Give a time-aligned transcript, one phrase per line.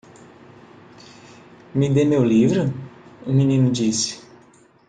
[1.75, 2.73] "Me dê meu livro?"
[3.23, 4.19] o menino disse.